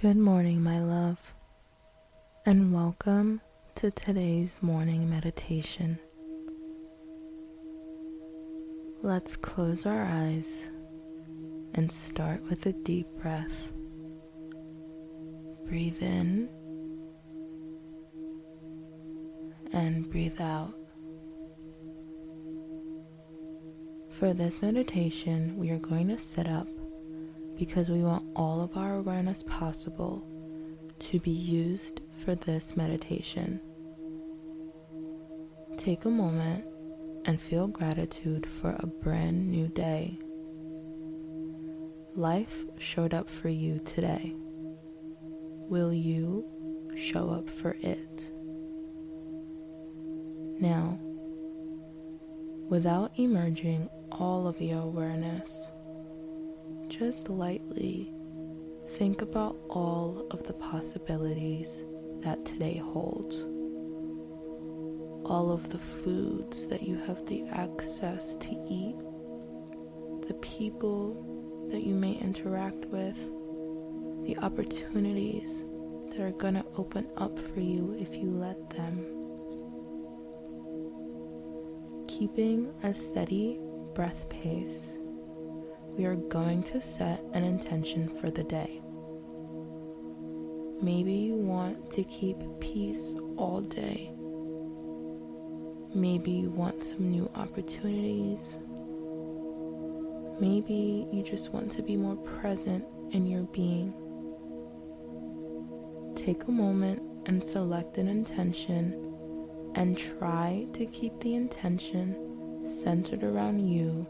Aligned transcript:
Good 0.00 0.16
morning, 0.16 0.62
my 0.62 0.78
love, 0.78 1.34
and 2.46 2.72
welcome 2.72 3.40
to 3.74 3.90
today's 3.90 4.54
morning 4.60 5.10
meditation. 5.10 5.98
Let's 9.02 9.34
close 9.34 9.86
our 9.86 10.04
eyes 10.04 10.68
and 11.74 11.90
start 11.90 12.48
with 12.48 12.64
a 12.66 12.72
deep 12.74 13.08
breath. 13.20 13.50
Breathe 15.66 16.00
in 16.00 16.48
and 19.72 20.08
breathe 20.08 20.40
out. 20.40 20.74
For 24.12 24.32
this 24.32 24.62
meditation, 24.62 25.56
we 25.56 25.70
are 25.70 25.80
going 25.80 26.06
to 26.06 26.20
sit 26.20 26.46
up 26.46 26.68
because 27.58 27.90
we 27.90 28.02
want 28.02 28.24
all 28.36 28.60
of 28.60 28.76
our 28.76 28.94
awareness 28.94 29.42
possible 29.42 30.24
to 31.00 31.18
be 31.18 31.30
used 31.30 32.00
for 32.24 32.34
this 32.36 32.76
meditation. 32.76 33.60
Take 35.76 36.04
a 36.04 36.10
moment 36.10 36.64
and 37.24 37.40
feel 37.40 37.66
gratitude 37.66 38.46
for 38.46 38.76
a 38.78 38.86
brand 38.86 39.50
new 39.50 39.68
day. 39.68 40.18
Life 42.14 42.64
showed 42.78 43.12
up 43.12 43.28
for 43.28 43.48
you 43.48 43.80
today. 43.80 44.34
Will 45.68 45.92
you 45.92 46.44
show 46.96 47.30
up 47.30 47.50
for 47.50 47.76
it? 47.80 48.30
Now, 50.60 50.98
without 52.68 53.12
emerging 53.18 53.88
all 54.10 54.46
of 54.46 54.60
your 54.60 54.82
awareness, 54.82 55.70
just 56.88 57.28
lightly 57.28 58.12
think 58.96 59.20
about 59.20 59.56
all 59.68 60.26
of 60.30 60.42
the 60.46 60.54
possibilities 60.54 61.82
that 62.20 62.44
today 62.46 62.78
holds. 62.78 63.36
All 65.30 65.50
of 65.52 65.68
the 65.68 65.78
foods 65.78 66.66
that 66.68 66.82
you 66.82 66.96
have 67.06 67.24
the 67.26 67.44
access 67.48 68.36
to 68.36 68.50
eat, 68.68 68.96
the 70.26 70.34
people 70.34 71.68
that 71.70 71.82
you 71.82 71.94
may 71.94 72.12
interact 72.12 72.86
with, 72.86 73.18
the 74.24 74.38
opportunities 74.38 75.64
that 76.10 76.20
are 76.20 76.32
going 76.32 76.54
to 76.54 76.64
open 76.76 77.06
up 77.18 77.38
for 77.38 77.60
you 77.60 77.94
if 78.00 78.14
you 78.14 78.30
let 78.30 78.70
them. 78.70 79.04
Keeping 82.08 82.72
a 82.82 82.94
steady 82.94 83.60
breath 83.94 84.28
pace 84.30 84.97
we 85.98 86.04
are 86.04 86.14
going 86.14 86.62
to 86.62 86.80
set 86.80 87.20
an 87.32 87.42
intention 87.42 88.08
for 88.20 88.30
the 88.30 88.44
day. 88.44 88.80
Maybe 90.80 91.12
you 91.12 91.34
want 91.34 91.90
to 91.90 92.04
keep 92.04 92.36
peace 92.60 93.16
all 93.36 93.62
day. 93.62 94.12
Maybe 95.92 96.30
you 96.30 96.50
want 96.50 96.84
some 96.84 97.10
new 97.10 97.28
opportunities. 97.34 98.54
Maybe 100.40 101.08
you 101.12 101.24
just 101.24 101.50
want 101.50 101.72
to 101.72 101.82
be 101.82 101.96
more 101.96 102.14
present 102.14 102.84
in 103.10 103.26
your 103.26 103.42
being. 103.42 103.92
Take 106.14 106.44
a 106.44 106.52
moment 106.52 107.02
and 107.26 107.42
select 107.42 107.98
an 107.98 108.06
intention 108.06 108.94
and 109.74 109.98
try 109.98 110.68
to 110.74 110.86
keep 110.86 111.18
the 111.18 111.34
intention 111.34 112.14
centered 112.84 113.24
around 113.24 113.68
you 113.68 114.06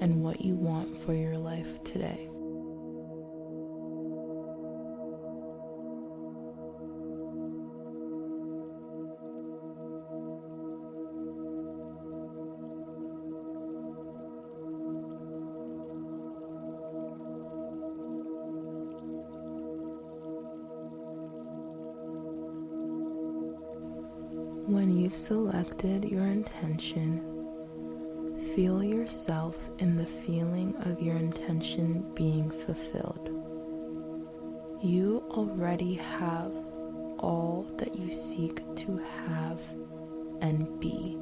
and 0.00 0.22
what 0.22 0.40
you 0.40 0.54
want 0.54 0.96
for 1.00 1.14
your 1.14 1.36
life 1.38 1.82
today. 1.84 2.28
When 24.66 24.90
you've 24.96 25.16
selected 25.16 26.04
your 26.04 26.26
intention, 26.26 27.37
Feel 28.58 28.82
yourself 28.82 29.54
in 29.78 29.96
the 29.96 30.04
feeling 30.04 30.74
of 30.80 31.00
your 31.00 31.14
intention 31.14 32.04
being 32.14 32.50
fulfilled. 32.50 33.28
You 34.82 35.22
already 35.30 35.94
have 35.94 36.50
all 37.20 37.68
that 37.76 37.94
you 37.94 38.12
seek 38.12 38.56
to 38.78 38.96
have 39.28 39.60
and 40.40 40.80
be. 40.80 41.14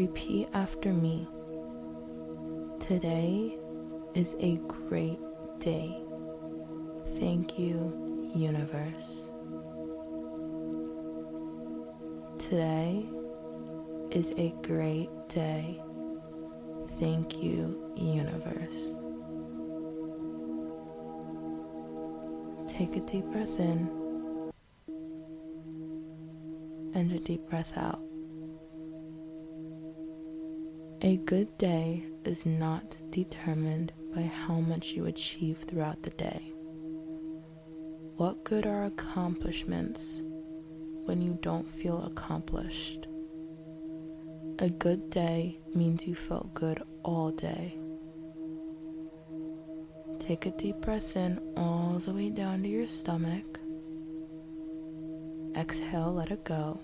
Repeat 0.00 0.48
after 0.54 0.92
me. 0.92 1.26
Today 2.78 3.58
is 4.14 4.36
a 4.38 4.58
great 4.68 5.18
day. 5.58 6.04
Thank 7.18 7.58
you, 7.58 8.30
universe. 8.32 9.28
Today 12.38 13.10
is 14.10 14.32
a 14.36 14.54
great 14.62 15.08
day. 15.28 15.80
Thank 16.98 17.42
you, 17.42 17.92
universe. 17.96 18.94
Take 22.68 22.96
a 22.96 23.00
deep 23.00 23.24
breath 23.26 23.58
in 23.58 24.00
and 26.94 27.12
a 27.12 27.18
deep 27.20 27.48
breath 27.48 27.72
out. 27.76 28.00
A 31.02 31.16
good 31.18 31.56
day 31.56 32.04
is 32.24 32.44
not 32.44 32.96
determined 33.10 33.92
by 34.14 34.22
how 34.22 34.60
much 34.60 34.88
you 34.88 35.06
achieve 35.06 35.64
throughout 35.66 36.02
the 36.02 36.10
day. 36.10 36.52
What 38.16 38.44
good 38.44 38.66
are 38.66 38.84
accomplishments 38.84 40.20
when 41.04 41.22
you 41.22 41.38
don't 41.40 41.66
feel 41.70 42.04
accomplished? 42.04 43.06
A 44.62 44.68
good 44.68 45.08
day 45.08 45.58
means 45.74 46.06
you 46.06 46.14
felt 46.14 46.52
good 46.52 46.82
all 47.02 47.30
day. 47.30 47.78
Take 50.18 50.44
a 50.44 50.50
deep 50.50 50.76
breath 50.82 51.16
in 51.16 51.40
all 51.56 51.98
the 52.04 52.12
way 52.12 52.28
down 52.28 52.62
to 52.64 52.68
your 52.68 52.86
stomach. 52.86 53.58
Exhale, 55.56 56.12
let 56.12 56.30
it 56.30 56.44
go. 56.44 56.78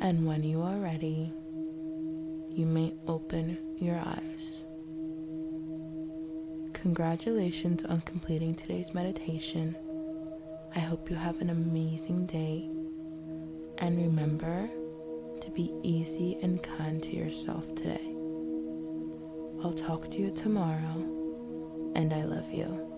And 0.00 0.26
when 0.26 0.42
you 0.42 0.62
are 0.62 0.78
ready, 0.78 1.32
you 2.50 2.66
may 2.66 2.92
open 3.06 3.56
your 3.78 4.00
eyes. 4.00 4.64
Congratulations 6.72 7.84
on 7.84 8.00
completing 8.00 8.56
today's 8.56 8.92
meditation. 8.92 9.76
I 10.74 10.80
hope 10.80 11.08
you 11.08 11.14
have 11.14 11.40
an 11.40 11.50
amazing 11.50 12.26
day. 12.26 12.68
And 13.78 13.96
remember, 13.96 14.68
be 15.54 15.72
easy 15.82 16.36
and 16.42 16.62
kind 16.62 17.02
to 17.02 17.16
yourself 17.16 17.74
today. 17.74 18.14
I'll 19.62 19.72
talk 19.72 20.10
to 20.10 20.18
you 20.18 20.30
tomorrow, 20.32 21.92
and 21.94 22.12
I 22.12 22.24
love 22.24 22.52
you. 22.52 22.93